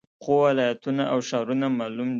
خو 0.23 0.31
ولایتونه 0.45 1.03
او 1.13 1.19
ښارونه 1.29 1.67
معلوم 1.77 2.07
دي 2.09 2.09